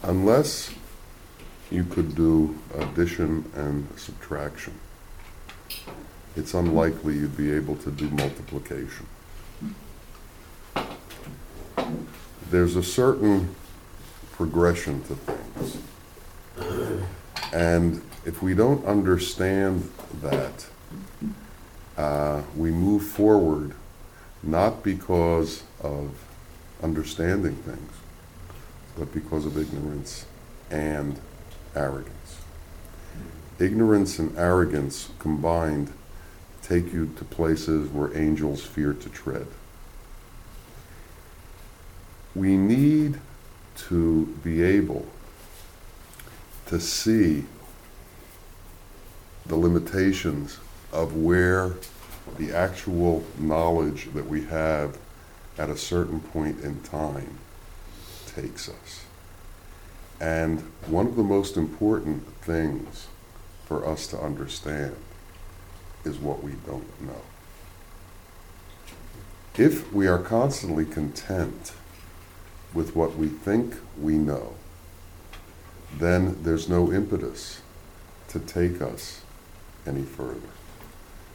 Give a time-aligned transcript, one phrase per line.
[0.03, 0.75] Unless
[1.71, 4.79] you could do addition and subtraction,
[6.37, 9.07] it's unlikely you'd be able to do multiplication.
[12.51, 13.55] There's a certain
[14.33, 15.36] progression to things.
[17.57, 19.91] And if we don't understand
[20.21, 20.67] that,
[21.97, 23.73] uh, we move forward
[24.43, 26.23] not because of
[26.83, 27.93] understanding things,
[28.99, 30.27] but because of ignorance
[30.71, 31.19] and
[31.75, 32.43] arrogance.
[33.59, 35.91] Ignorance and arrogance combined
[36.61, 39.47] take you to places where angels fear to tread.
[42.35, 43.19] We need
[43.89, 45.07] to be able
[46.67, 47.45] to see
[49.49, 50.59] the limitations
[50.93, 51.75] of where
[52.39, 54.99] the actual knowledge that we have
[55.59, 57.39] at a certain point in time
[58.27, 59.05] takes us.
[60.21, 63.07] And one of the most important things
[63.67, 64.97] for us to understand
[66.05, 67.23] is what we don't know.
[69.57, 71.73] If we are constantly content
[72.75, 74.55] with what we think we know,
[75.99, 77.61] then there's no impetus
[78.29, 79.23] to take us
[79.87, 80.41] any further.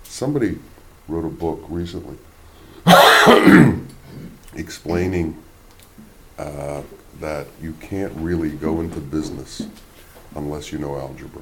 [0.04, 0.60] Somebody
[1.08, 2.18] wrote a book recently
[4.56, 5.38] explaining
[6.38, 6.82] uh,
[7.20, 9.68] that you can't really go into business
[10.36, 11.42] unless you know algebra.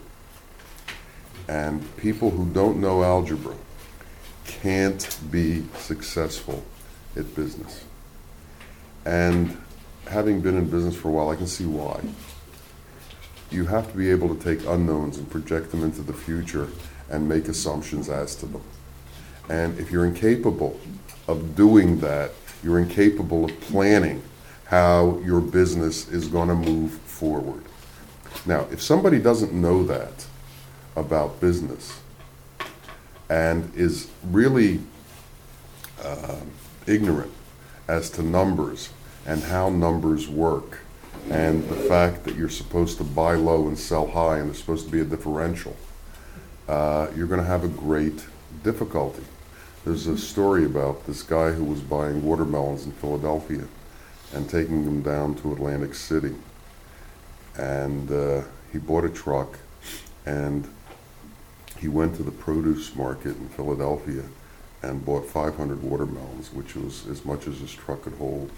[1.47, 3.55] And people who don't know algebra
[4.45, 6.63] can't be successful
[7.15, 7.83] at business.
[9.05, 9.57] And
[10.07, 12.01] having been in business for a while, I can see why.
[13.51, 16.69] You have to be able to take unknowns and project them into the future
[17.09, 18.63] and make assumptions as to them.
[19.49, 20.79] And if you're incapable
[21.27, 22.31] of doing that,
[22.63, 24.21] you're incapable of planning
[24.65, 27.63] how your business is going to move forward.
[28.45, 30.25] Now, if somebody doesn't know that
[30.95, 31.99] about business
[33.29, 34.79] and is really
[36.03, 36.35] uh,
[36.85, 37.31] ignorant
[37.87, 38.89] as to numbers
[39.25, 40.79] and how numbers work
[41.29, 44.85] and the fact that you're supposed to buy low and sell high and there's supposed
[44.85, 45.75] to be a differential,
[46.69, 48.27] uh, you're going to have a great
[48.63, 49.23] difficulty.
[49.83, 53.63] There's a story about this guy who was buying watermelons in Philadelphia
[54.33, 56.35] and taking them down to Atlantic City.
[57.57, 59.57] And uh, he bought a truck
[60.27, 60.67] and
[61.79, 64.23] he went to the produce market in Philadelphia
[64.83, 68.51] and bought 500 watermelons, which was as much as his truck could hold.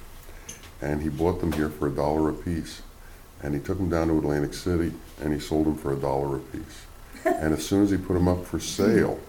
[0.82, 2.82] And he bought them here for a dollar a piece.
[3.42, 4.92] And he took them down to Atlantic City
[5.22, 6.91] and he sold them for a dollar a piece.
[7.26, 9.20] And as soon as he put them up for sale,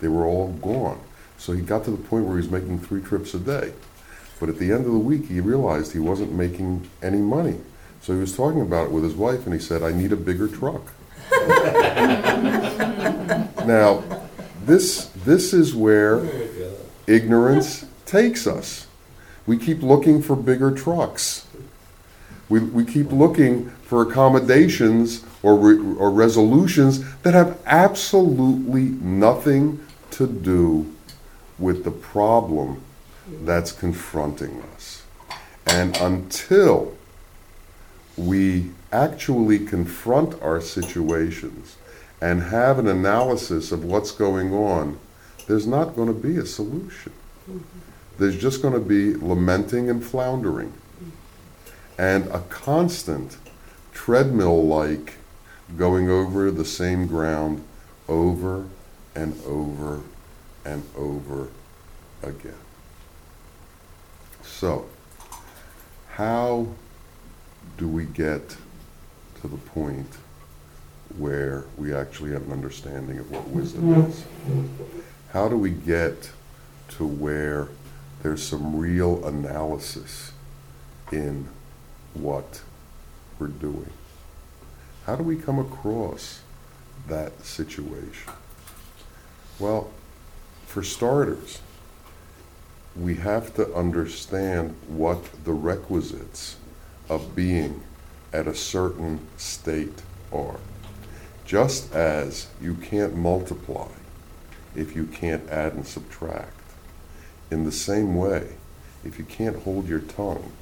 [0.00, 1.00] they were all gone.
[1.38, 3.72] So he got to the point where he was making three trips a day.
[4.38, 7.58] But at the end of the week, he realized he wasn't making any money.
[8.00, 10.16] So he was talking about it with his wife, and he said, I need a
[10.16, 10.82] bigger truck.
[13.66, 14.02] now,
[14.64, 16.26] this, this is where
[17.06, 18.86] ignorance takes us.
[19.46, 21.46] We keep looking for bigger trucks.
[22.48, 30.28] We, we keep looking for accommodations or, re, or resolutions that have absolutely nothing to
[30.28, 30.94] do
[31.58, 32.80] with the problem
[33.42, 35.02] that's confronting us.
[35.66, 36.96] And until
[38.16, 41.76] we actually confront our situations
[42.20, 45.00] and have an analysis of what's going on,
[45.48, 47.12] there's not going to be a solution.
[48.18, 50.72] There's just going to be lamenting and floundering
[51.98, 53.36] and a constant
[54.00, 55.12] treadmill like
[55.76, 57.62] going over the same ground
[58.08, 58.66] over
[59.14, 60.00] and over
[60.64, 61.48] and over
[62.22, 62.54] again.
[64.42, 64.86] So,
[66.12, 66.66] how
[67.76, 68.56] do we get
[69.42, 70.16] to the point
[71.18, 74.24] where we actually have an understanding of what wisdom is?
[75.34, 76.30] How do we get
[76.96, 77.68] to where
[78.22, 80.32] there's some real analysis
[81.12, 81.48] in
[82.14, 82.62] what
[83.40, 83.90] we're doing?
[85.06, 86.42] How do we come across
[87.08, 88.32] that situation?
[89.58, 89.90] Well,
[90.66, 91.60] for starters,
[92.94, 96.56] we have to understand what the requisites
[97.08, 97.82] of being
[98.32, 100.02] at a certain state
[100.32, 100.60] are.
[101.46, 103.88] Just as you can't multiply
[104.74, 106.54] if you can't add and subtract.
[107.50, 108.50] In the same way,
[109.04, 110.52] if you can't hold your tongue,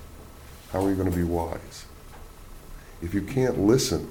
[0.72, 1.84] how are you going to be wise?
[3.02, 4.10] If you can't listen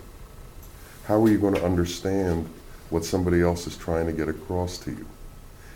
[1.07, 2.49] how are you going to understand
[2.89, 5.05] what somebody else is trying to get across to you?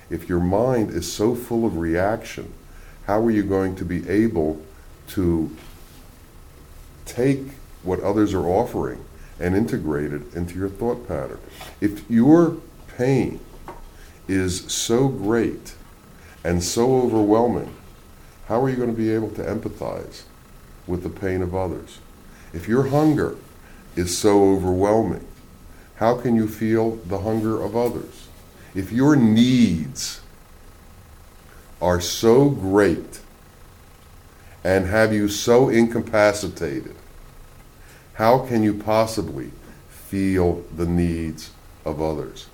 [0.09, 2.51] If your mind is so full of reaction,
[3.07, 4.61] how are you going to be able
[5.09, 5.49] to
[7.05, 7.43] take
[7.83, 9.05] what others are offering
[9.39, 11.39] and integrate it into your thought pattern?
[11.79, 12.57] If your
[12.97, 13.39] pain
[14.27, 15.75] is so great
[16.43, 17.73] and so overwhelming,
[18.47, 20.23] how are you going to be able to empathize
[20.87, 21.99] with the pain of others?
[22.53, 23.38] If your hunger
[23.95, 25.25] is so overwhelming,
[25.95, 28.27] how can you feel the hunger of others?
[28.74, 30.21] If your needs
[31.81, 33.19] are so great
[34.63, 36.95] and have you so incapacitated,
[38.13, 39.51] how can you possibly
[39.89, 41.51] feel the needs
[41.86, 42.48] of others?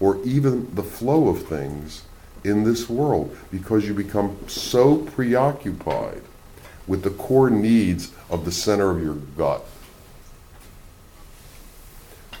[0.00, 2.02] Or even the flow of things
[2.42, 6.22] in this world because you become so preoccupied
[6.86, 9.64] with the core needs of the center of your gut.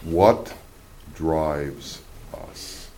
[0.02, 0.54] What
[1.14, 2.02] drives
[2.34, 2.90] us?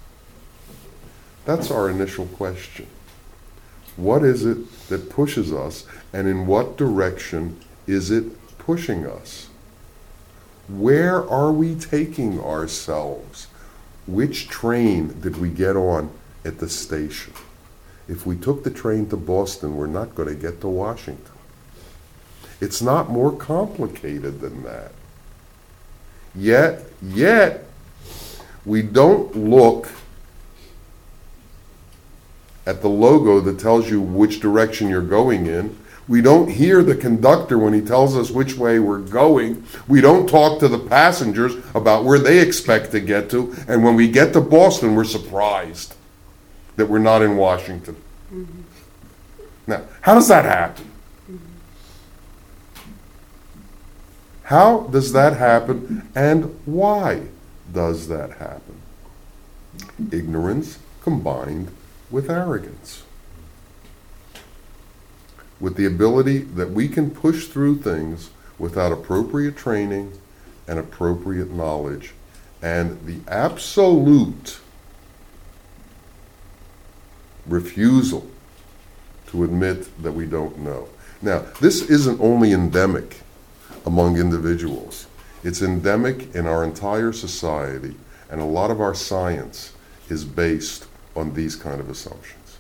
[1.45, 2.89] That's our initial question.
[3.97, 8.25] What is it that pushes us, and in what direction is it
[8.59, 9.49] pushing us?
[10.69, 13.47] Where are we taking ourselves?
[14.07, 16.11] Which train did we get on
[16.45, 17.33] at the station?
[18.09, 21.36] If we took the train to Boston, we're not going to get to Washington.
[22.61, 24.93] It's not more complicated than that.
[26.35, 27.65] Yet, yet,
[28.65, 29.89] we don't look
[32.67, 35.79] at the logo that tells you which direction you're going in.
[36.09, 39.65] We don't hear the conductor when he tells us which way we're going.
[39.89, 43.55] We don't talk to the passengers about where they expect to get to.
[43.67, 45.95] And when we get to Boston, we're surprised
[46.77, 47.97] that we're not in Washington.
[48.33, 48.61] Mm-hmm.
[49.67, 50.91] Now, how does that happen?
[54.47, 57.23] How does that happen and why
[57.73, 58.81] does that happen?
[60.13, 61.73] Ignorance combined
[62.13, 63.03] with arrogance.
[65.59, 70.13] With the ability that we can push through things without appropriate training
[70.69, 72.13] and appropriate knowledge,
[72.63, 74.61] and the absolute
[77.47, 78.29] refusal
[79.27, 80.89] to admit that we don't know.
[81.21, 83.23] Now, this isn't only endemic
[83.87, 85.07] among individuals.
[85.45, 87.95] It's endemic in our entire society,
[88.29, 89.73] and a lot of our science
[90.09, 92.59] is based on these kind of assumptions.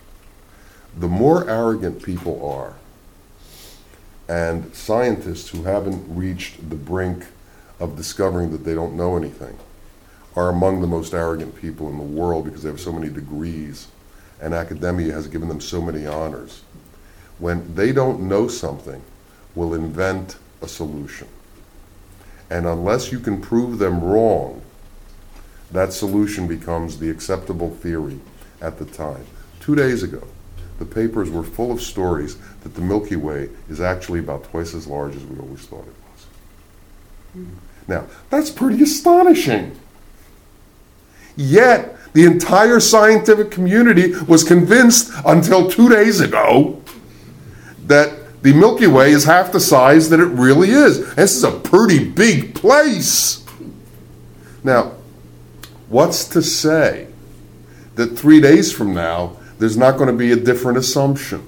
[0.96, 2.75] The more arrogant people are,
[4.28, 7.26] and scientists who haven't reached the brink
[7.79, 9.58] of discovering that they don't know anything
[10.34, 13.88] are among the most arrogant people in the world because they have so many degrees
[14.40, 16.62] and academia has given them so many honors.
[17.38, 19.02] When they don't know something,
[19.55, 21.28] will invent a solution.
[22.50, 24.62] And unless you can prove them wrong,
[25.70, 28.20] that solution becomes the acceptable theory
[28.60, 29.24] at the time.
[29.60, 30.22] Two days ago,
[30.78, 34.86] the papers were full of stories that the Milky Way is actually about twice as
[34.86, 36.26] large as we always thought it was.
[37.36, 37.54] Mm.
[37.88, 39.78] Now, that's pretty astonishing.
[41.36, 46.82] Yet, the entire scientific community was convinced until two days ago
[47.86, 48.15] that
[48.46, 51.16] the Milky Way is half the size that it really is.
[51.16, 53.44] This is a pretty big place.
[54.62, 54.93] Now,
[55.88, 57.08] what's to say
[57.96, 61.44] that three days from now there's not going to be a different assumption?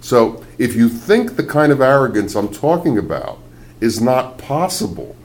[0.00, 3.38] So, if you think the kind of arrogance I'm talking about
[3.78, 5.16] is not possible,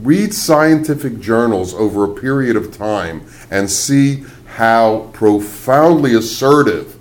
[0.00, 4.24] read scientific journals over a period of time and see
[4.56, 6.98] how profoundly assertive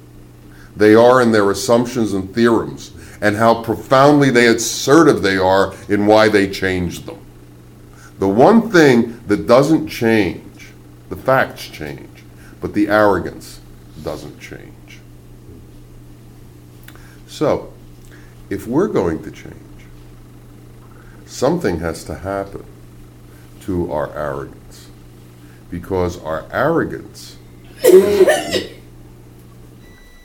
[0.81, 6.07] they are in their assumptions and theorems, and how profoundly they assertive they are in
[6.07, 7.23] why they change them.
[8.17, 10.69] The one thing that doesn't change,
[11.09, 12.23] the facts change,
[12.59, 13.59] but the arrogance
[14.03, 14.71] doesn't change.
[17.27, 17.71] So,
[18.49, 19.55] if we're going to change,
[21.27, 22.65] something has to happen
[23.61, 24.89] to our arrogance.
[25.69, 27.37] Because our arrogance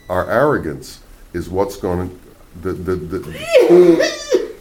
[0.09, 1.01] our arrogance
[1.33, 2.17] is what's going to
[2.63, 4.53] the, the, the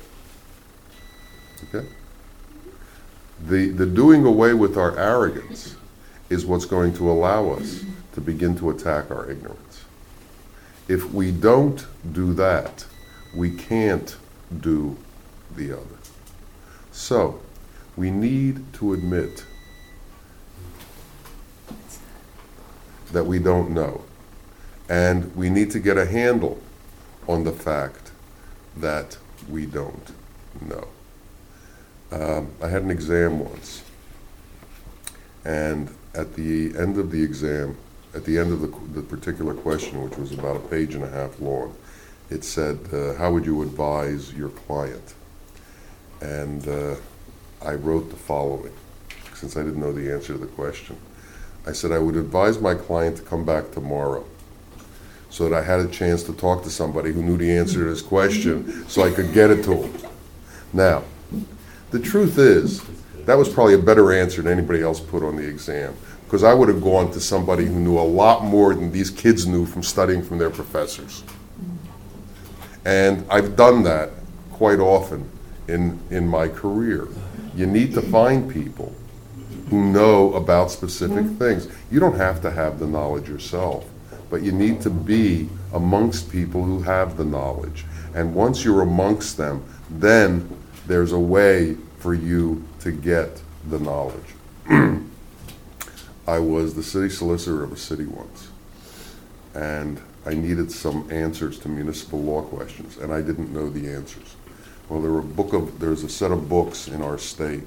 [1.63, 1.87] okay?
[3.47, 5.75] The the doing away with our arrogance
[6.29, 7.83] is what's going to allow us
[8.13, 9.85] to begin to attack our ignorance.
[10.87, 12.85] If we don't do that
[13.35, 14.15] we can't
[14.61, 14.97] do
[15.55, 15.97] the other.
[16.91, 17.41] So
[17.97, 19.45] we need to admit
[23.11, 24.04] that we don't know
[24.89, 26.61] and we need to get a handle
[27.27, 28.11] on the fact
[28.77, 29.17] that
[29.49, 30.11] we don't
[30.61, 30.87] know.
[32.11, 33.83] Um, I had an exam once,
[35.43, 37.77] and at the end of the exam,
[38.13, 38.67] at the end of the,
[38.99, 41.75] the particular question, which was about a page and a half long,
[42.29, 45.15] it said, uh, "How would you advise your client?"
[46.21, 46.95] And uh,
[47.61, 48.73] I wrote the following,
[49.33, 50.97] since I didn't know the answer to the question.
[51.67, 54.25] I said I would advise my client to come back tomorrow
[55.29, 57.89] so that I had a chance to talk to somebody who knew the answer to
[57.89, 59.94] this question so I could get it to him.
[60.74, 61.03] Now,
[61.91, 62.82] the truth is,
[63.25, 66.53] that was probably a better answer than anybody else put on the exam because I
[66.53, 69.84] would have gone to somebody who knew a lot more than these kids knew from
[69.84, 71.24] studying from their professors.
[72.84, 74.12] And I've done that
[74.51, 75.29] quite often
[75.67, 77.08] in, in my career.
[77.55, 78.94] You need to find people
[79.70, 81.67] who know about specific things.
[81.89, 83.89] You don't have to have the knowledge yourself,
[84.29, 87.86] but you need to be amongst people who have the knowledge.
[88.13, 90.50] And once you're amongst them, then
[90.88, 94.36] there's a way for you to get the knowledge.
[96.27, 98.48] I was the city solicitor of a city once,
[99.53, 104.36] and I needed some answers to municipal law questions, and I didn't know the answers.
[104.89, 107.63] Well, there were a book of, there's a set of books in our state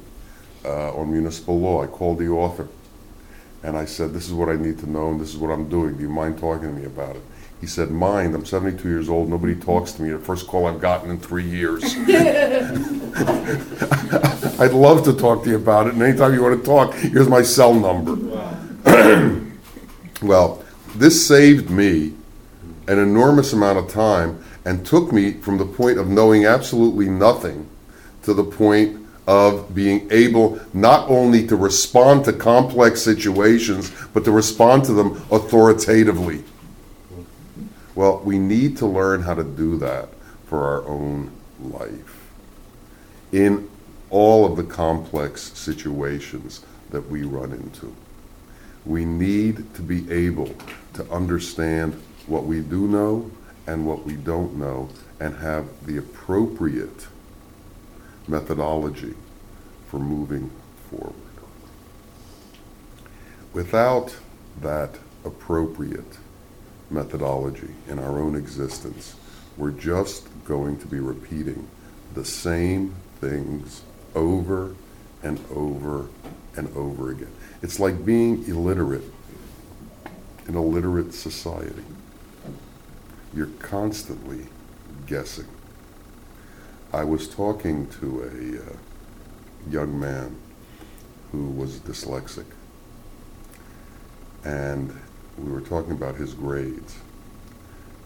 [0.64, 1.82] uh, on municipal law.
[1.82, 2.68] I called the author,
[3.62, 5.68] and I said, "This is what I need to know, and this is what I'm
[5.68, 5.96] doing.
[5.96, 7.22] Do you mind talking to me about it?"
[7.60, 8.34] He said, "Mind.
[8.34, 9.28] I'm 72 years old.
[9.28, 10.10] Nobody talks to me.
[10.10, 11.82] The first call I've gotten in three years."
[14.60, 17.28] I'd love to talk to you about it, and anytime you want to talk, here's
[17.28, 18.16] my cell number.
[20.22, 22.14] well, this saved me
[22.88, 27.68] an enormous amount of time and took me from the point of knowing absolutely nothing
[28.22, 28.97] to the point
[29.28, 35.22] of being able not only to respond to complex situations, but to respond to them
[35.30, 36.42] authoritatively.
[37.94, 40.08] Well, we need to learn how to do that
[40.46, 41.30] for our own
[41.60, 42.30] life
[43.30, 43.68] in
[44.08, 47.94] all of the complex situations that we run into.
[48.86, 50.54] We need to be able
[50.94, 53.30] to understand what we do know
[53.66, 54.88] and what we don't know
[55.20, 57.06] and have the appropriate
[58.28, 59.14] methodology
[59.88, 60.50] for moving
[60.90, 61.14] forward.
[63.52, 64.14] Without
[64.60, 64.94] that
[65.24, 66.18] appropriate
[66.90, 69.14] methodology in our own existence,
[69.56, 71.66] we're just going to be repeating
[72.14, 73.82] the same things
[74.14, 74.74] over
[75.22, 76.06] and over
[76.56, 77.32] and over again.
[77.62, 79.04] It's like being illiterate
[80.46, 81.84] in a literate society.
[83.34, 84.46] You're constantly
[85.06, 85.46] guessing.
[86.92, 88.76] I was talking to a uh,
[89.70, 90.36] young man
[91.32, 92.46] who was dyslexic,
[94.42, 94.98] and
[95.36, 96.96] we were talking about his grades,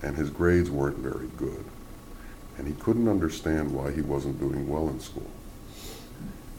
[0.02, 1.64] and his grades weren't very good,
[2.58, 5.30] and he couldn't understand why he wasn't doing well in school.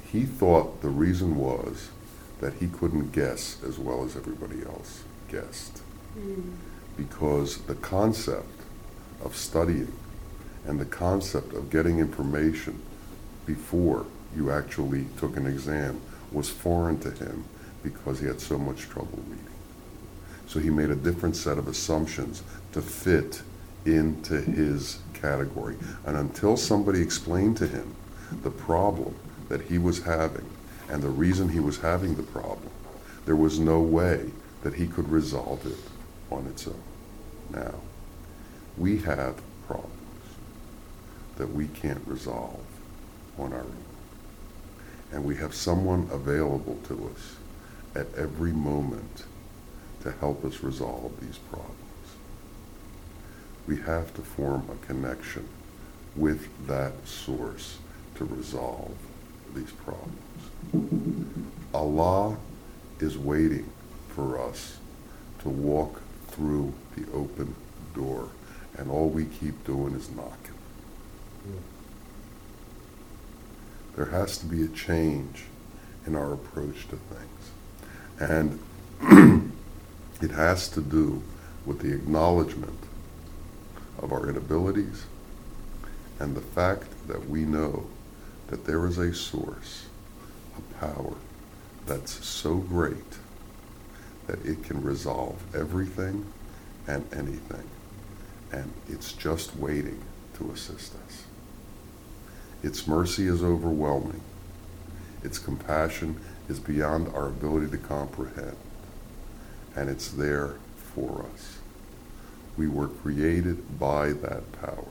[0.09, 1.89] He thought the reason was
[2.39, 5.81] that he couldn't guess as well as everybody else guessed.
[6.17, 6.53] Mm.
[6.95, 8.61] Because the concept
[9.23, 9.91] of studying
[10.65, 12.81] and the concept of getting information
[13.45, 14.05] before
[14.35, 15.99] you actually took an exam
[16.31, 17.43] was foreign to him
[17.83, 19.45] because he had so much trouble reading.
[20.47, 23.41] So he made a different set of assumptions to fit
[23.85, 25.75] into his category.
[26.05, 27.95] And until somebody explained to him
[28.41, 29.15] the problem
[29.49, 30.49] that he was having
[30.89, 32.71] and the reason he was having the problem,
[33.25, 34.31] there was no way
[34.63, 36.81] that he could resolve it on its own.
[37.49, 37.75] Now,
[38.77, 40.02] we have problems
[41.37, 42.63] that we can't resolve
[43.37, 43.83] on our own.
[45.11, 47.35] And we have someone available to us
[47.95, 49.25] at every moment
[50.01, 51.77] to help us resolve these problems.
[53.67, 55.47] We have to form a connection
[56.15, 57.77] with that source
[58.15, 58.95] to resolve
[59.55, 60.19] these problems.
[61.73, 62.37] Allah
[62.99, 63.69] is waiting
[64.09, 64.77] for us
[65.41, 67.55] to walk through the open
[67.95, 68.29] door,
[68.77, 70.52] and all we keep doing is knocking.
[73.95, 75.43] There has to be a change
[76.05, 77.51] in our approach to things.
[78.19, 78.59] And
[80.21, 81.21] it has to do
[81.65, 82.79] with the acknowledgement
[83.99, 85.05] of our inabilities
[86.19, 87.85] and the fact that we know
[88.47, 89.85] that there is a source,
[90.57, 91.13] a power
[91.85, 93.17] that's so great
[94.27, 96.25] that it can resolve everything
[96.87, 97.69] and anything.
[98.51, 100.01] And it's just waiting
[100.35, 101.23] to assist us.
[102.63, 104.21] Its mercy is overwhelming.
[105.21, 106.17] Its compassion
[106.47, 108.55] is beyond our ability to comprehend.
[109.75, 110.55] And it's there
[110.95, 111.59] for us.
[112.55, 114.87] We were created by that power.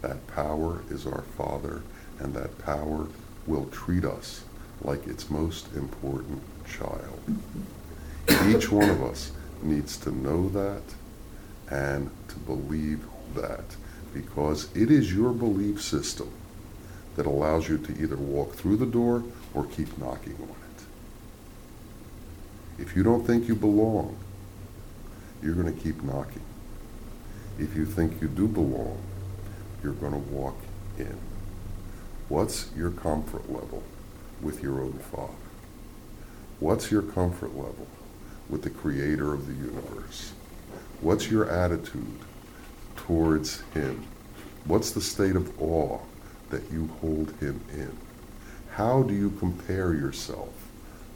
[0.00, 1.82] That power is our Father,
[2.18, 3.08] and that power
[3.46, 4.44] will treat us
[4.80, 7.20] like its most important child.
[8.46, 9.32] Each one of us
[9.62, 10.82] needs to know that
[11.70, 13.64] and to believe that
[14.14, 16.30] because it is your belief system
[17.16, 20.84] that allows you to either walk through the door or keep knocking on it.
[22.78, 24.16] If you don't think you belong,
[25.42, 26.42] you're going to keep knocking.
[27.58, 28.98] If you think you do belong,
[29.82, 30.56] you're going to walk
[30.98, 31.16] in.
[32.28, 33.82] What's your comfort level
[34.40, 35.32] with your own Father?
[36.58, 37.86] What's your comfort level
[38.48, 40.32] with the Creator of the universe?
[41.00, 42.18] What's your attitude
[42.96, 44.04] towards Him?
[44.64, 46.00] What's the state of awe
[46.54, 47.90] that you hold Him in?
[48.70, 50.52] How do you compare yourself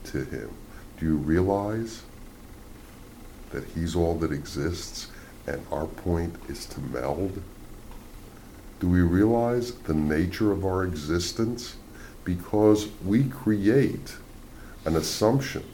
[0.07, 0.51] to Him?
[0.99, 2.03] Do you realize
[3.51, 5.13] that He's all that exists
[5.47, 7.41] and our point is to meld?
[8.81, 11.77] Do we realize the nature of our existence?
[12.25, 14.17] Because we create
[14.87, 15.65] an assumption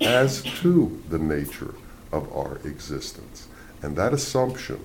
[0.00, 1.74] as to the nature
[2.10, 3.46] of our existence.
[3.82, 4.80] And that assumption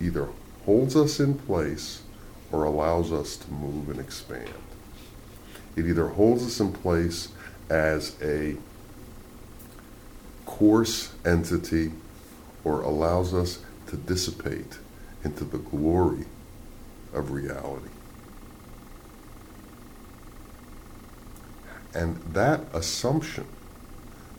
[0.00, 0.28] either
[0.64, 2.02] holds us in place
[2.54, 4.48] or allows us to move and expand.
[5.74, 7.28] It either holds us in place
[7.68, 8.56] as a
[10.46, 11.90] coarse entity
[12.62, 13.58] or allows us
[13.88, 14.78] to dissipate
[15.24, 16.26] into the glory
[17.12, 17.88] of reality.
[21.92, 23.46] And that assumption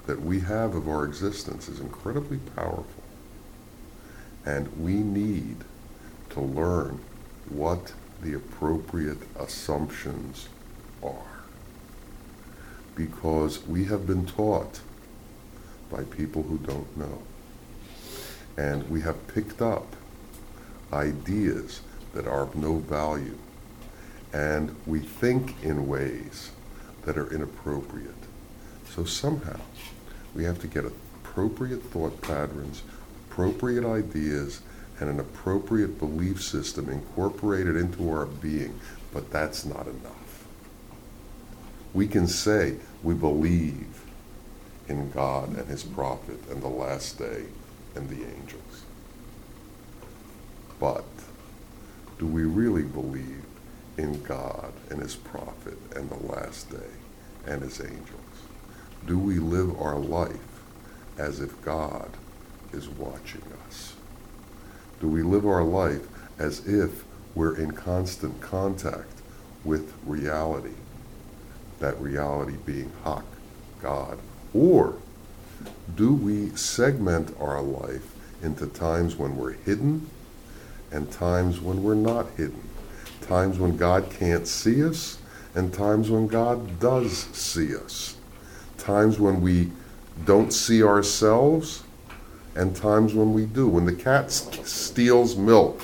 [0.05, 3.03] that we have of our existence is incredibly powerful.
[4.45, 5.57] And we need
[6.29, 7.01] to learn
[7.49, 7.91] what
[8.25, 10.49] the appropriate assumptions
[11.03, 11.43] are.
[12.95, 14.79] Because we have been taught
[15.91, 17.21] by people who don't know.
[18.57, 19.95] And we have picked up
[20.91, 21.81] ideas
[22.13, 23.37] that are of no value.
[24.33, 26.51] And we think in ways
[27.03, 28.09] that are inappropriate.
[28.89, 29.59] So somehow
[30.33, 32.81] we have to get appropriate thought patterns,
[33.29, 34.61] appropriate ideas,
[34.99, 38.79] and an appropriate belief system incorporated into our being,
[39.13, 40.45] but that's not enough.
[41.93, 44.01] We can say we believe
[44.87, 47.45] in God and His prophet and the last day
[47.95, 48.83] and the angels.
[50.79, 51.05] But
[52.19, 53.43] do we really believe
[53.97, 56.91] in God and His prophet and the last day
[57.45, 58.19] and His angels?
[59.05, 60.61] Do we live our life
[61.17, 62.09] as if God
[62.73, 63.93] is watching us?
[65.05, 66.01] Do we live our life
[66.39, 67.03] as if
[67.35, 69.21] we're in constant contact
[69.63, 70.73] with reality?
[71.79, 73.21] That reality being Haqq,
[73.83, 74.17] God.
[74.51, 74.95] Or
[75.95, 80.09] do we segment our life into times when we're hidden
[80.89, 82.67] and times when we're not hidden?
[83.21, 85.19] Times when God can't see us
[85.53, 88.17] and times when God does see us?
[88.79, 89.69] Times when we
[90.25, 91.83] don't see ourselves
[92.55, 93.67] and times when we do.
[93.67, 95.81] When the cat steals milk,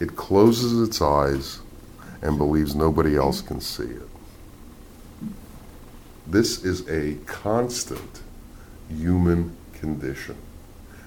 [0.00, 1.60] it closes its eyes
[2.20, 4.08] and believes nobody else can see it.
[6.26, 8.22] This is a constant
[8.88, 10.36] human condition.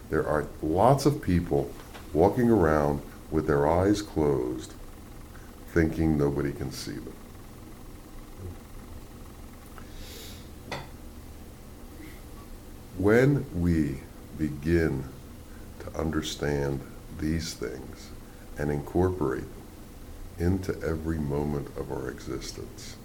[0.09, 1.71] There are lots of people
[2.13, 4.73] walking around with their eyes closed,
[5.73, 7.13] thinking nobody can see them.
[12.97, 13.99] When we
[14.37, 15.03] begin
[15.79, 16.81] to understand
[17.19, 18.09] these things
[18.57, 19.43] and incorporate
[20.39, 22.95] into every moment of our existence,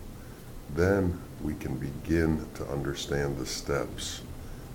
[0.75, 4.23] then we can begin to understand the steps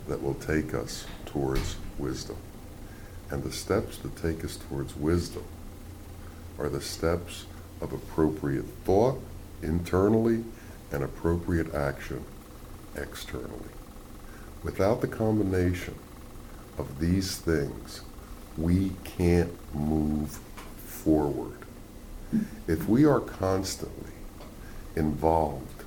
[0.08, 2.38] that will take us towards wisdom.
[3.30, 5.43] And the steps that take us towards wisdom
[6.58, 7.46] are the steps
[7.82, 9.20] of appropriate thought
[9.62, 10.43] internally
[10.91, 12.24] and appropriate action
[12.96, 13.70] externally.
[14.63, 15.96] Without the combination
[16.78, 18.02] of these things,
[18.58, 20.40] we can't move
[20.78, 21.58] forward.
[22.68, 24.12] If we are constantly
[24.96, 25.84] involved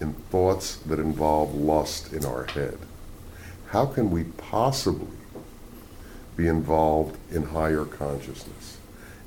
[0.00, 2.78] in thoughts that involve lust in our head,
[3.68, 5.06] how can we possibly
[6.36, 8.78] be involved in higher consciousness?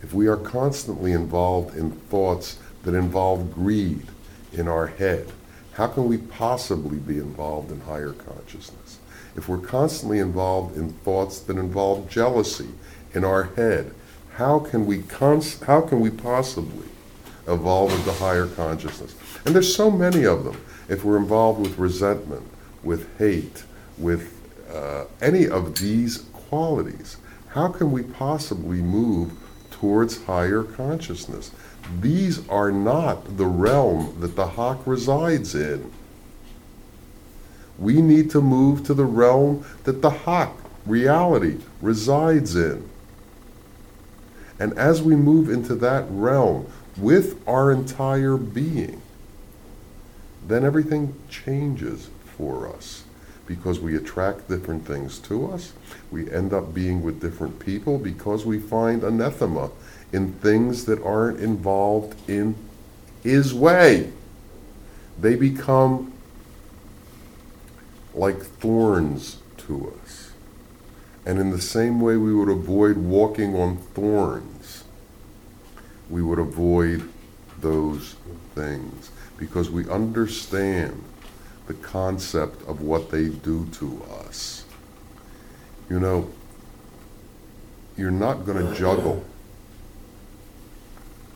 [0.01, 4.05] If we are constantly involved in thoughts that involve greed
[4.51, 5.31] in our head,
[5.73, 8.99] how can we possibly be involved in higher consciousness?
[9.35, 12.69] If we're constantly involved in thoughts that involve jealousy
[13.13, 13.93] in our head,
[14.35, 16.87] how can we cons- how can we possibly
[17.47, 19.15] evolve into higher consciousness?
[19.45, 20.59] And there's so many of them.
[20.89, 22.43] If we're involved with resentment,
[22.83, 23.63] with hate,
[23.97, 24.33] with
[24.73, 27.17] uh, any of these qualities,
[27.49, 29.33] how can we possibly move
[29.71, 31.51] towards higher consciousness?
[32.01, 35.91] these are not the realm that the Haqq resides in.
[37.83, 40.53] We need to move to the realm that the Haqq,
[40.85, 42.89] reality, resides in.
[44.57, 49.01] And as we move into that realm with our entire being,
[50.47, 53.03] then everything changes for us
[53.45, 55.73] because we attract different things to us.
[56.09, 59.71] We end up being with different people because we find anathema
[60.13, 62.55] in things that aren't involved in
[63.23, 64.09] His way.
[65.19, 66.12] They become
[68.13, 70.31] like thorns to us.
[71.25, 74.83] And in the same way we would avoid walking on thorns,
[76.09, 77.09] we would avoid
[77.59, 78.15] those
[78.55, 81.01] things because we understand
[81.67, 84.65] the concept of what they do to us.
[85.89, 86.29] You know,
[87.97, 89.23] you're not going to juggle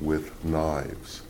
[0.01, 1.21] with knives.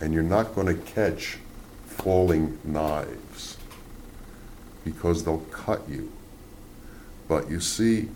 [0.00, 1.38] And you're not going to catch
[1.86, 3.49] falling knives
[4.84, 6.10] because they'll cut you.
[7.28, 8.08] But you see,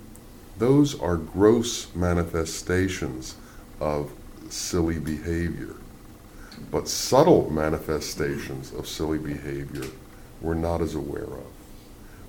[0.59, 3.37] those are gross manifestations
[3.81, 4.13] of
[4.49, 5.77] silly behavior.
[6.71, 9.87] But subtle manifestations of silly behavior
[10.45, 11.47] we're not as aware of.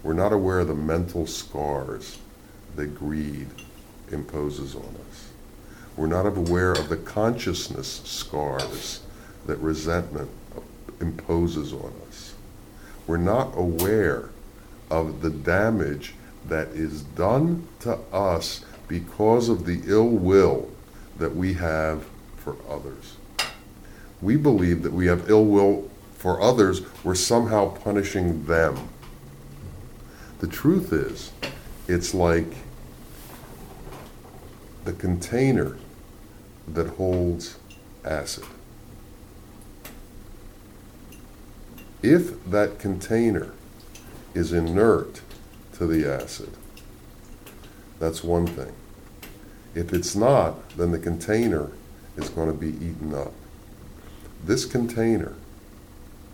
[0.02, 2.18] We're not aware of the mental scars
[2.78, 3.48] that greed
[4.10, 5.30] imposes on us.
[5.98, 9.02] We're not aware of the consciousness scars
[9.48, 10.30] that resentment
[11.02, 12.35] imposes on us.
[13.08, 14.30] We're not aware
[14.90, 16.14] of the damage
[16.48, 20.70] that is done to us because of the ill will
[21.18, 22.06] that we have
[22.38, 23.18] for others.
[24.22, 25.90] We believe that we have ill will
[26.26, 28.90] for others, we're somehow punishing them.
[30.40, 31.32] The truth is,
[31.88, 32.48] it's like
[34.86, 35.78] the container
[36.68, 37.60] that holds
[38.04, 38.46] acid.
[42.08, 43.52] If that container
[44.36, 45.22] is inert
[45.74, 46.52] to the acid,
[47.98, 48.74] that's one thing.
[49.74, 51.72] If it's not, then the container
[52.16, 53.34] is going to be eaten up.
[54.44, 55.34] This container,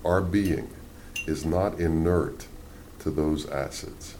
[0.03, 0.69] our being,
[1.25, 2.47] is not inert
[2.99, 4.15] to those acids.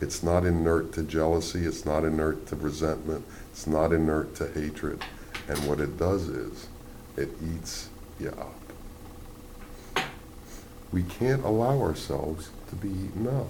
[0.00, 5.04] It's not inert to jealousy, it's not inert to resentment, it's not inert to hatred.
[5.46, 6.68] And what it does is,
[7.18, 8.65] it eats you up.
[10.92, 13.48] We can't allow ourselves to be eaten up.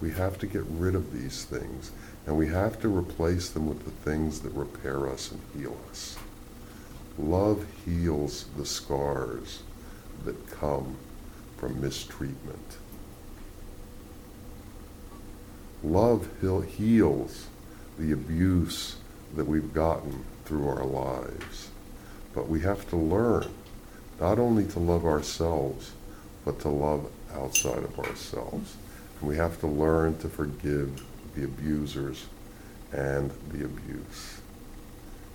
[0.00, 1.90] We have to get rid of these things,
[2.26, 6.16] and we have to replace them with the things that repair us and heal us.
[7.18, 9.62] Love heals the scars
[10.24, 10.96] that come
[11.56, 12.78] from mistreatment.
[15.82, 16.28] Love
[16.76, 17.46] heals
[17.98, 18.96] the abuse
[19.34, 21.68] that we've gotten through our lives.
[22.34, 23.50] But we have to learn
[24.20, 25.92] not only to love ourselves,
[26.44, 28.76] but to love outside of ourselves.
[29.20, 32.26] And we have to learn to forgive the abusers
[32.92, 34.40] and the abuse.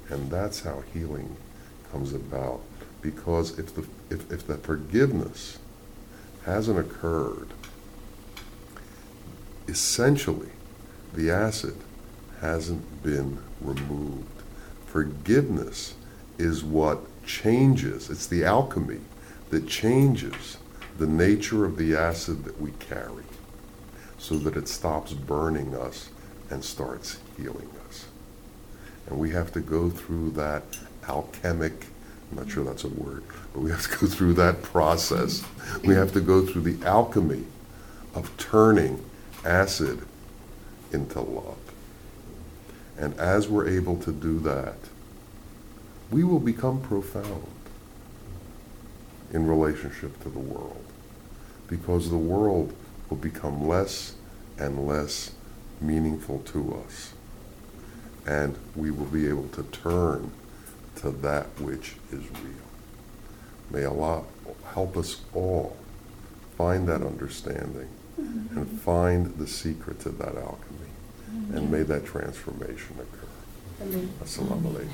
[0.09, 1.35] And that's how healing
[1.91, 2.61] comes about.
[3.01, 5.59] Because if the, if, if the forgiveness
[6.45, 7.49] hasn't occurred,
[9.67, 10.49] essentially
[11.13, 11.75] the acid
[12.41, 14.27] hasn't been removed.
[14.85, 15.95] Forgiveness
[16.37, 18.99] is what changes, it's the alchemy
[19.49, 20.57] that changes
[20.97, 23.23] the nature of the acid that we carry
[24.17, 26.09] so that it stops burning us
[26.49, 28.05] and starts healing us.
[29.07, 30.63] And we have to go through that
[31.07, 31.87] alchemic,
[32.31, 35.43] I'm not sure that's a word, but we have to go through that process.
[35.83, 37.43] We have to go through the alchemy
[38.13, 39.03] of turning
[39.43, 39.99] acid
[40.91, 41.57] into love.
[42.97, 44.77] And as we're able to do that,
[46.09, 47.47] we will become profound
[49.33, 50.84] in relationship to the world
[51.67, 52.73] because the world
[53.09, 54.15] will become less
[54.57, 55.31] and less
[55.81, 57.13] meaningful to us.
[58.25, 60.31] And we will be able to turn
[60.97, 62.65] to that which is real.
[63.69, 64.23] May Allah
[64.73, 65.75] help us all
[66.57, 68.77] find that understanding and mm-hmm.
[68.77, 70.85] find the secret to that alchemy
[71.27, 71.71] and mm-hmm.
[71.71, 73.27] may that transformation occur.
[74.23, 74.89] Assalamu alaikum.